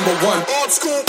number 0.00 0.26
one. 0.26 0.44
Old 0.60 0.70
school. 0.70 1.02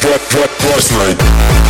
Drop, 0.00 0.28
drop, 0.30 0.50
last 0.64 0.92
night. 0.92 1.69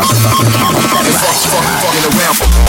Motherfucking 0.00 0.80
Fuck, 1.20 1.64
fucking 1.82 2.18
around. 2.18 2.59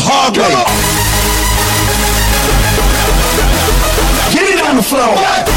The 0.00 0.06
hard 0.08 0.36
way. 0.36 0.54
Get 4.32 4.48
it 4.48 4.64
on 4.64 4.76
the 4.76 4.82
floor. 4.82 5.49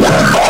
Yeah. 0.00 0.49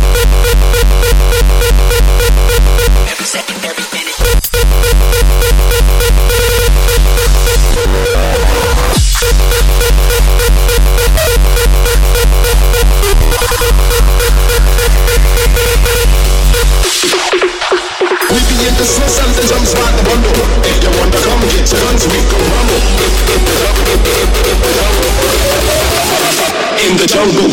In 21.91 21.97
the 26.97 27.05
jungle. 27.05 27.51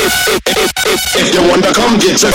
If, 0.00 0.14
if, 0.28 0.72
if, 0.86 1.16
if 1.16 1.34
you 1.34 1.42
wanna 1.46 1.72
come 1.74 1.98
get 1.98 2.18
some 2.18 2.32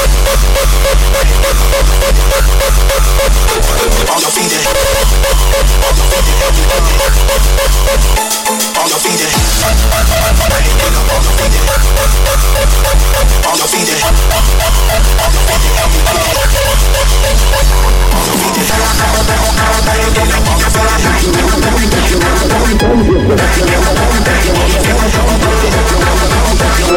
Come 22.96 23.04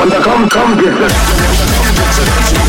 the 0.09 0.21
come, 0.23 0.49
come, 0.49 0.79
get 0.79 2.68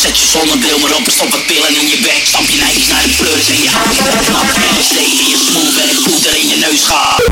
Zet 0.00 0.18
je 0.18 0.26
zonnebril 0.26 0.78
maar 0.78 0.94
op 0.94 1.06
en 1.06 1.12
stop 1.12 1.30
wat 1.30 1.46
pillen 1.46 1.76
in 1.76 1.88
je 1.88 1.98
bek. 2.02 2.22
Stamp 2.24 2.48
je 2.48 2.56
neigjes 2.56 2.86
naar 2.86 3.02
de 3.02 3.08
pleurs 3.08 3.48
en 3.48 3.62
je 3.62 3.70
handen 3.70 4.24
knap 4.24 4.48
En 4.68 4.76
je 4.76 4.82
steven 4.82 5.30
je 5.30 5.38
smoel 5.48 5.70
en 5.82 5.88
het 5.88 6.26
er 6.26 6.36
in 6.36 6.48
je 6.48 6.56
neus 6.56 6.82
gaat. 6.84 7.25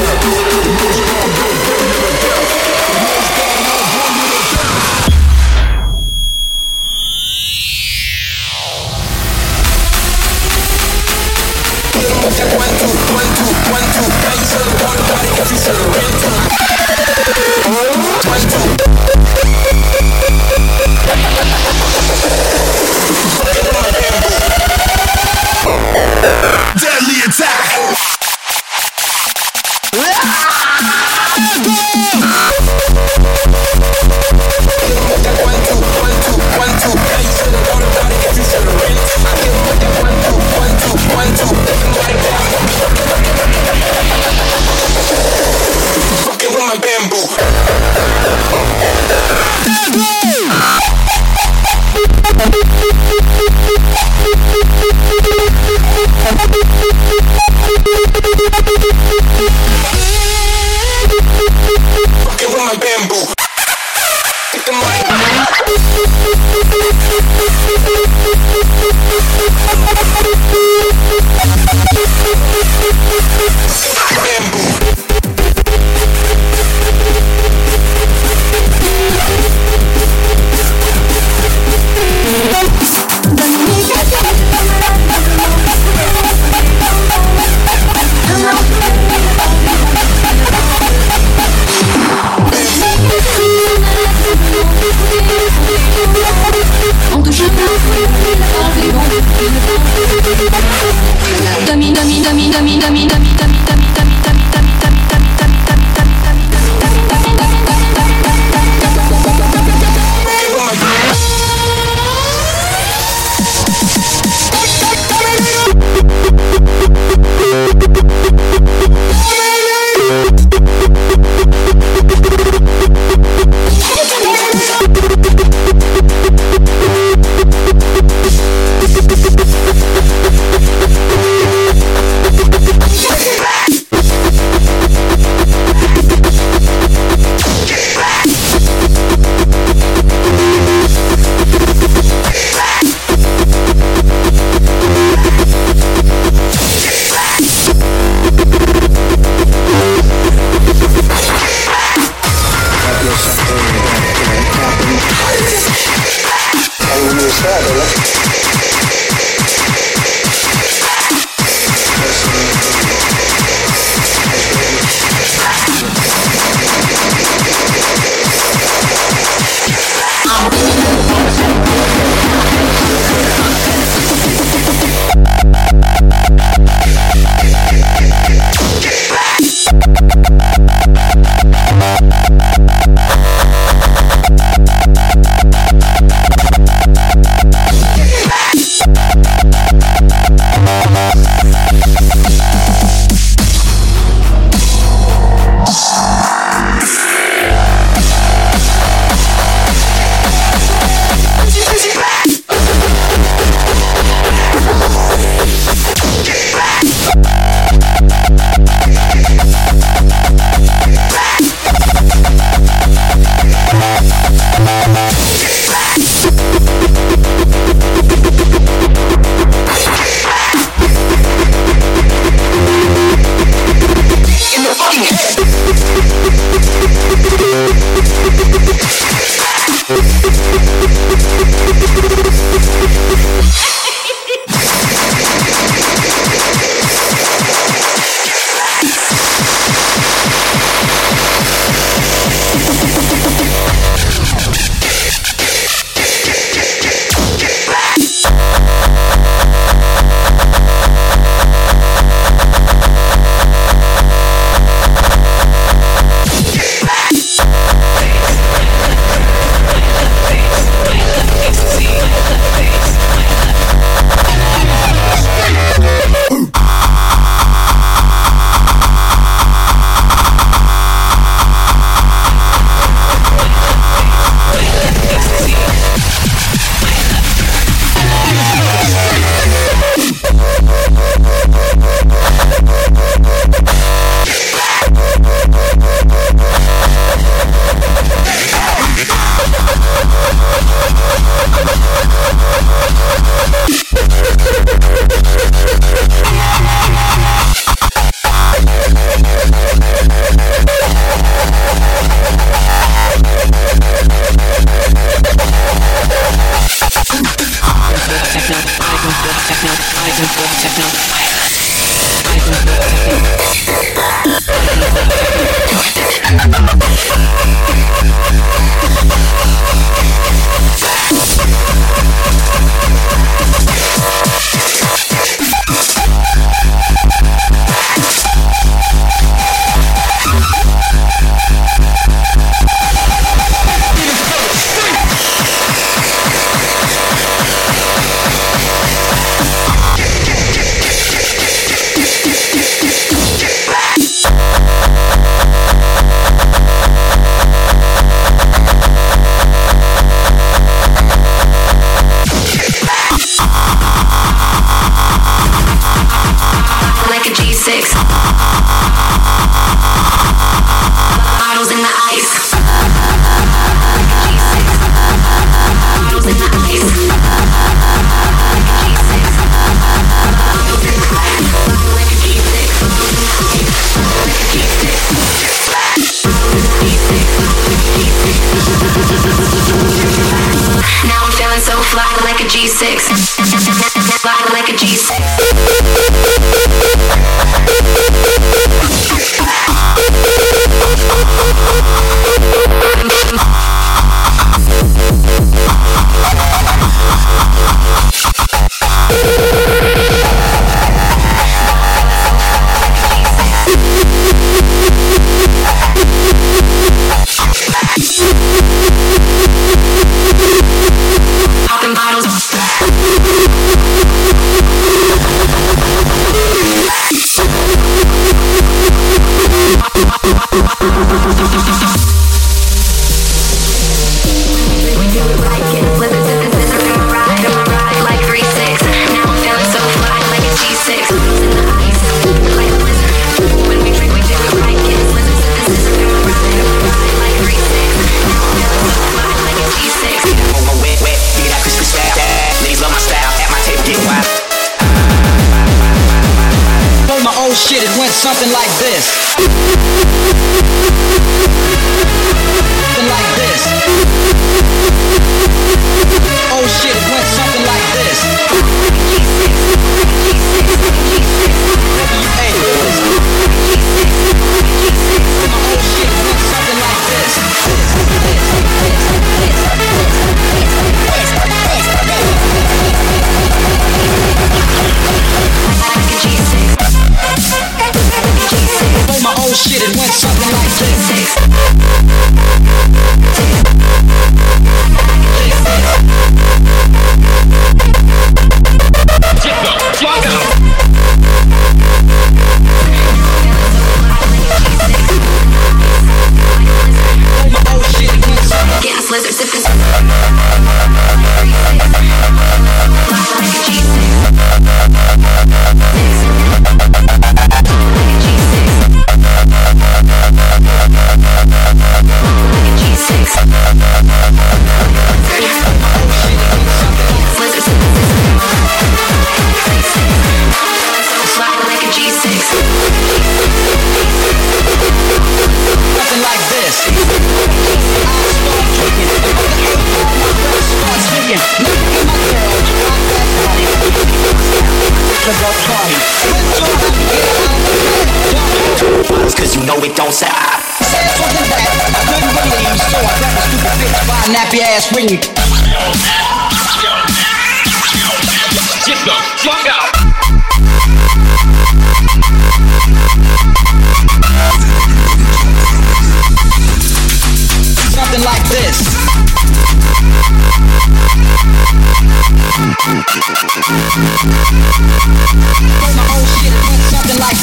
Thank 0.00 0.37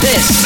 this. 0.01 0.44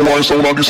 Why 0.00 0.22
so 0.22 0.36
long 0.36 0.58
is 0.58 0.66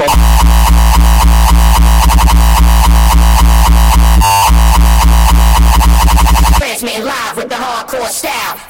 Transmitting 6.58 7.04
live 7.04 7.36
with 7.36 7.48
the 7.48 7.54
hardcore 7.54 8.08
style. 8.08 8.69